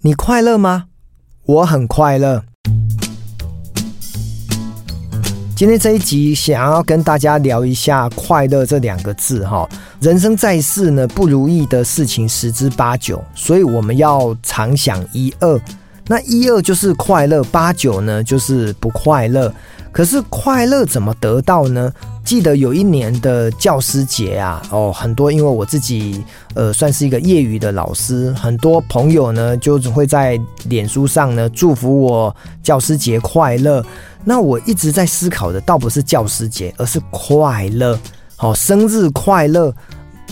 [0.00, 0.84] 你快乐吗？
[1.44, 2.44] 我很快乐。
[5.56, 9.68] 今天这一集想要跟大家聊一下“快乐”这两个字哈。
[10.00, 15.60] 人生在世呢，不如意的事情十之八九，所以我们要常想一二。
[16.06, 19.52] 那一二就是快乐，八九呢就是不快乐。
[19.90, 21.92] 可是快乐怎么得到呢？
[22.28, 26.22] 记得有一年的教师节啊，哦，很多因为我自己
[26.54, 33.82] 呃算是一个业余的老师，很多朋友呢就会在脸书上呢祝福我教师节快乐。
[34.26, 37.98] 那我一直在思考的，倒不是教师节，而是快乐。
[38.36, 39.74] 好，生日快乐，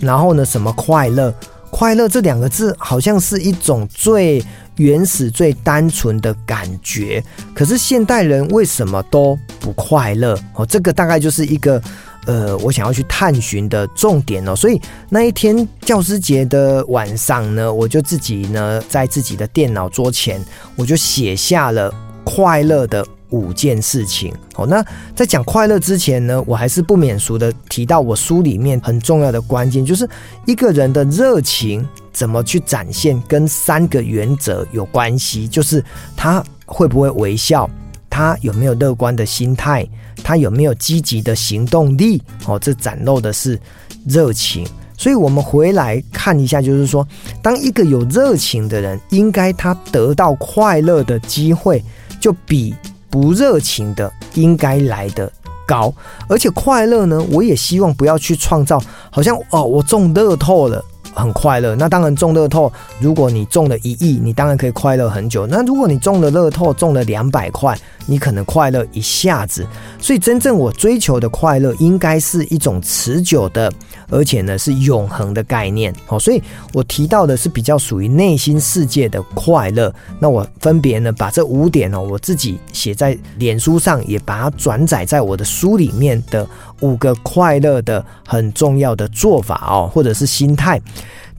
[0.00, 1.30] 然后呢，什么快乐？
[1.72, 4.44] 快乐这两个字好像是一种最
[4.76, 7.24] 原始、最单纯的感觉。
[7.54, 10.38] 可是现代人为什么都不快乐？
[10.54, 11.82] 哦，这个大概就是一个
[12.26, 14.54] 呃，我想要去探寻的重点哦。
[14.54, 20.44] 所以那一天教师节的晚上呢，我就自己呢在自己的电脑桌前，
[20.76, 24.32] 我就写下了快乐的五件事情。
[24.54, 24.84] 好，那
[25.16, 30.08] 在讲快乐之前呢，我还是不免俗的提到我书里面很重要的关键，就是
[30.46, 35.84] 一个人的热情怎么去展现，跟三个原则有关系，就是
[36.16, 37.68] 他会不会微笑。
[38.08, 39.88] 他有没有乐观的心态？
[40.22, 42.22] 他有没有积极的行动力？
[42.46, 43.58] 哦，这展露的是
[44.06, 44.66] 热情。
[44.98, 47.04] 所以，我们回来看一下，就是说，
[47.40, 51.82] 当一个有热情的人，应该他得到快乐的机会，
[52.20, 52.74] 就比
[53.12, 55.30] 不热情的应该来的
[55.64, 55.94] 高。
[56.28, 60.82] 而且，快乐呢，我也希望不要去创造，好像哦，我中乐透了。
[61.14, 65.46] 很快乐，那当然中乐透，如果你中了一亿，你当然可以快乐很久。
[65.46, 69.66] 那如果你中了乐透，中了两百块，你可能快乐一下子。
[70.00, 73.72] 所以真正我追求的快乐，应该是一种持久的，
[74.08, 75.94] 而且呢是永恒的概念。
[76.06, 79.92] 好，所以我提到的是比较属于内心世界的快乐。
[80.18, 86.46] 那我分别呢把这五点哦，我自己写在脸书上，也把它转载在我的书里面的。
[86.80, 90.82] 五个快乐的很重要的做法哦，或者是心态。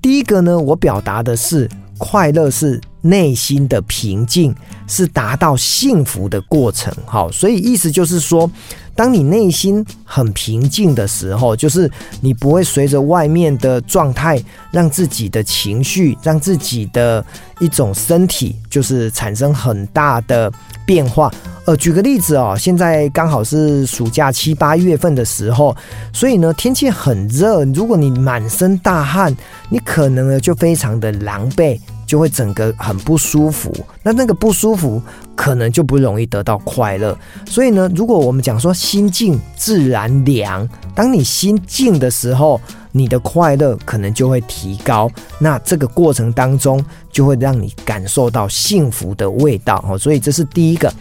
[0.03, 1.65] 第一个呢，我表达的是
[1.97, 4.55] 快乐是内心的平静，
[4.87, 6.91] 是达到幸福的过程。
[7.05, 8.49] 好，所以意思就是说，
[8.95, 11.91] 当你内心很平静的时候，就是
[12.21, 14.41] 你不会随着外面的状态，
[14.71, 17.23] 让自己的情绪，让自己的
[17.59, 20.49] 一种身体，就是产生很大的
[20.85, 21.29] 变化。
[21.65, 25.75] 呃，举个例子哦，现在刚好是暑假七八月份的时候，
[26.13, 27.65] 所以呢，天气很热。
[27.65, 29.35] 如果你满身大汗，
[29.69, 33.73] 你可能呢就非常的狼狈，就会整个很不舒服。
[34.01, 35.01] 那那个不舒服，
[35.35, 37.17] 可能就不容易得到快乐。
[37.45, 42.59] 所以呢，如果我们讲说心静自然凉，当你心静的时候，
[42.91, 45.09] 你的快乐可能就会提高。
[45.39, 49.97] 那这个过程当中，就会让你感受到幸福的味道哦。
[49.97, 50.93] 所以这是第一个。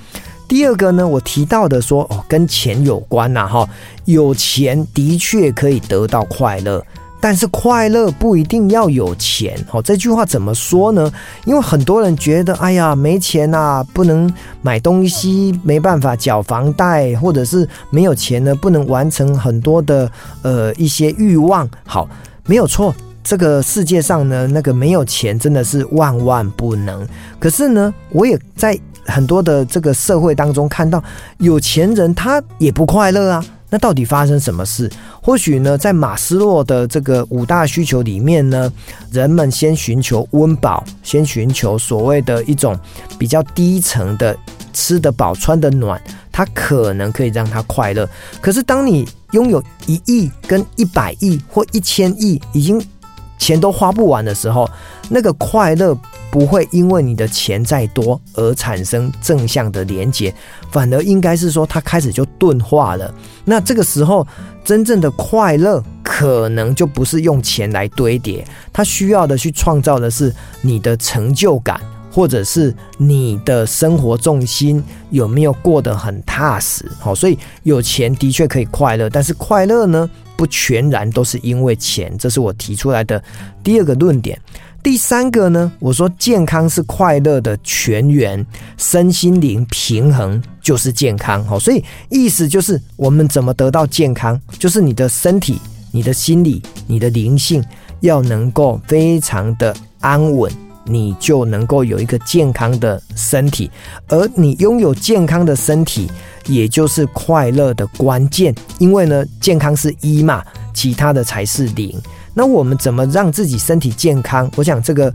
[0.48, 3.66] 第二个呢，我提到的说哦，跟钱有关呐，哈，
[4.04, 6.84] 有钱的确可以得到快乐，
[7.22, 9.56] 但是快乐不一定要有钱。
[9.70, 11.08] 哦，这句话怎么说呢？
[11.44, 14.28] 因为很多人觉得，哎呀，没钱呐，不能
[14.60, 20.10] 买东西，没办法缴房贷，或者是没有钱呢，不能完成很多的
[20.42, 21.68] 呃一些欲望。
[21.86, 22.08] 好，
[22.44, 27.06] 没有错，这个世界上呢，那个没有钱真的是万万不能。
[27.38, 28.76] 可是呢，我也在。
[29.04, 31.02] 很多的这个社会当中看到
[31.38, 34.90] 有钱人他也不快乐啊，那到底发生什么事？
[35.22, 38.70] 或许呢，在马斯洛的这个五大需求里面呢，
[39.10, 42.78] 人们先寻求温饱，先寻求所谓的一种
[43.18, 44.36] 比较低层的
[44.74, 45.98] 吃得饱、穿得暖，
[46.30, 48.06] 他可能可以让他快乐。
[48.42, 52.78] 可是当你拥有一亿、跟一百亿或一千亿，已经
[53.38, 54.68] 钱都花不完的时候，
[55.08, 55.96] 那个快乐。
[56.32, 60.34] 不会因为你的钱再多而产生正向的连结，
[60.70, 63.14] 反而应该是说它开始就钝化了。
[63.44, 64.26] 那这个时候，
[64.64, 68.42] 真正的快乐可能就不是用钱来堆叠，
[68.72, 71.78] 它需要的去创造的是你的成就感，
[72.10, 76.90] 或者是你的生活重心有没有过得很踏实。
[76.98, 82.16] 好，所以有钱的确可以快乐，但是快乐呢，不全然都是因为钱。
[82.16, 83.22] 这是我提出来的
[83.62, 84.40] 第二个论点。
[84.82, 88.44] 第三个呢，我说健康是快乐的泉源，
[88.76, 91.44] 身心灵平衡就是健康。
[91.44, 95.60] 好，所以意思就是我们怎么得到健康，就是你的身体、
[95.92, 97.62] 你的心理、你的灵性
[98.00, 100.50] 要能够非常的安稳，
[100.84, 103.70] 你就能够有一个健康的身体，
[104.08, 106.10] 而你拥有健康的身体，
[106.46, 108.52] 也就是快乐的关键。
[108.78, 110.42] 因为呢，健康是一嘛，
[110.74, 111.96] 其他的才是零。
[112.34, 114.50] 那我们怎么让自己身体健康？
[114.56, 115.12] 我想这个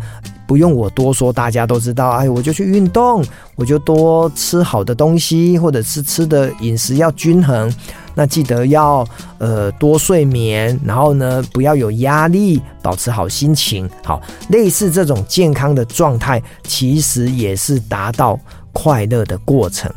[0.48, 2.10] 不用我多说，大家都知道。
[2.12, 3.24] 哎，我就去运动，
[3.56, 7.74] 我就多吃好的东西，或者是吃的饮食要均衡。
[8.14, 13.90] 那记得要呃多睡眠，然后呢不要有压力，保持好心情。
[14.04, 18.40] 好，类似这种健康的状态，其实也是达到
[18.74, 19.92] 快乐的过程。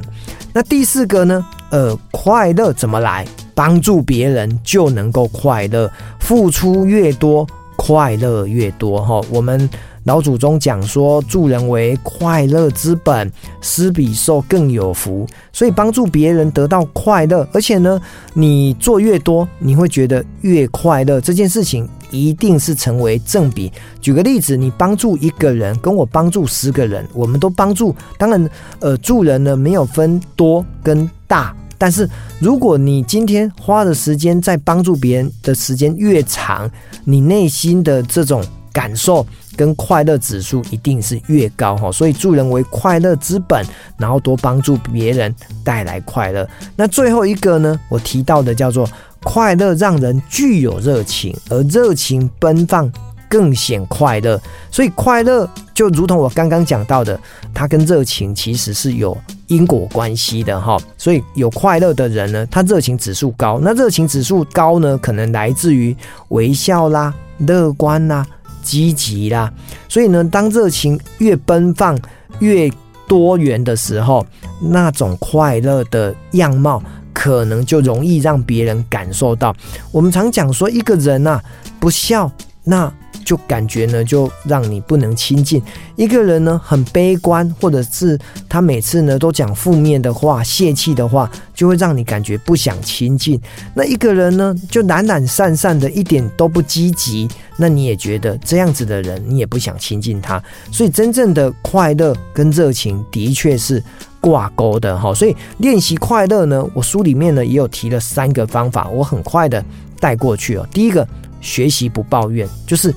[0.53, 1.47] 那第四个呢？
[1.71, 3.25] 呃，快乐怎么来？
[3.55, 9.01] 帮助别人就能够快乐，付出越多，快乐越多。
[9.03, 9.69] 哈，我们。
[10.05, 13.31] 老祖宗讲说，助人为快乐之本，
[13.61, 15.27] 施比受更有福。
[15.53, 18.01] 所以帮助别人得到快乐，而且呢，
[18.33, 21.21] 你做越多，你会觉得越快乐。
[21.21, 23.71] 这件事情一定是成为正比。
[24.01, 27.95] 举个例子，你帮助一个人，跟我帮助十个人，我们都帮助。
[28.17, 28.51] 当然，
[28.81, 36.71] 呃，助人呢没有分多跟大，但是如果你今天花的时间在帮助别人的时间越长，
[37.05, 39.27] 你内心的这种感受。
[39.57, 43.63] 跟快乐指数一定是越高哈，所以助人为快乐之本，
[43.99, 46.49] 然后多帮助别人带来快乐。
[46.77, 48.89] 那最后一个呢，我提到的叫做
[49.23, 52.91] 快乐让人具有热情，而热情奔放
[53.29, 54.41] 更显快乐。
[54.71, 57.21] 所以快乐就如同我刚刚讲到的，
[57.53, 59.15] 它跟热情其实是有
[59.51, 60.79] 因果关系的哈。
[60.97, 63.61] 所以有快乐的人呢，他热情指数高。
[63.63, 65.95] 那热情指数高呢，可能来自于
[66.29, 68.27] 微笑啦、乐观啦。
[68.63, 69.51] 积极啦，
[69.89, 71.99] 所以呢，当热情越奔放、
[72.41, 72.71] 越
[73.09, 74.25] 多元的时候，
[74.61, 76.81] 那种快乐的样貌，
[77.15, 79.57] 可能就容易让别人感受到。
[79.91, 81.43] 我们常讲说，一个人啊，
[81.81, 82.31] 不笑，
[82.63, 82.93] 那。
[83.31, 85.63] 就感觉呢，就让你不能亲近
[85.95, 88.19] 一个人呢，很悲观，或者是
[88.49, 93.41] 他每次呢都讲负面的话、泄气的话，就会让你感觉不想亲近。
[93.73, 100.43] 那一个人呢，就懒懒散散的，一点都不积极，那你也觉得这样子的人，你也不想亲近他。
[100.73, 103.81] 所以，真正的快乐跟热情的确是
[104.21, 105.15] 挂钩的哈。
[105.15, 109.65] 所以，练习快乐呢，我书里面呢也有提了三个方法，我很快的
[110.01, 110.67] 带过去哦。
[110.73, 111.07] 第一个，
[111.41, 112.93] 学习不抱怨，就是。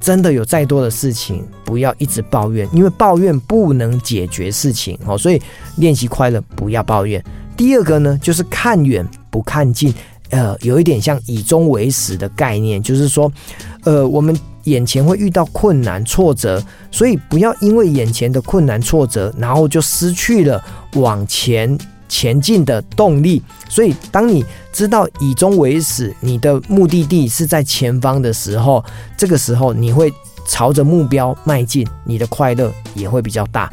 [0.00, 5.18] 真的有再多的事情，不要一直抱怨，因为抱怨不能解决事情哦。
[5.18, 5.40] 所以
[5.76, 7.22] 练习快乐，不要抱怨。
[7.56, 9.92] 第二个呢，就是看远不看近，
[10.30, 13.30] 呃，有一点像以终为始的概念，就是说，
[13.84, 20.62] 呃，我们眼前会遇到困难挫折，所以不要因为眼前的困难挫折，然后就失去了
[20.94, 21.76] 往前。
[22.08, 28.82] 前进的动力，所以当你知道以终为始，你的目的地是在前方的时候，
[29.16, 30.12] 这个时候你会
[30.46, 33.68] 朝着目标迈进，你的快乐也会比较大。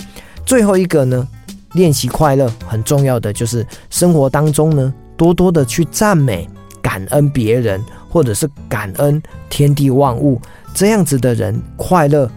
[0.46, 1.28] 最后一个呢，
[1.74, 6.48] 练习快乐很重要的就是生活当中呢，多多的去赞美、
[6.82, 10.40] 感恩别人，或者是感恩天地万物，
[10.74, 12.30] 这样子的人快乐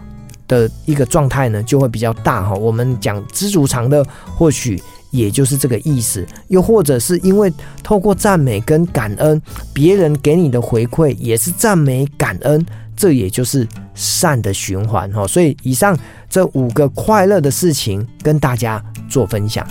[0.47, 2.55] 的一个状态呢，就会比较大哈。
[2.55, 4.05] 我们讲知足常乐，
[4.37, 4.81] 或许。
[5.11, 7.51] 也就是这个意思，又或者是因为
[7.83, 9.41] 透过赞美跟感恩，
[9.73, 12.65] 别人给你的回馈也是赞美感恩，
[12.95, 15.25] 这也就是善的循环哈。
[15.27, 15.97] 所以以上
[16.29, 19.67] 这五个快乐的事情跟大家做分享。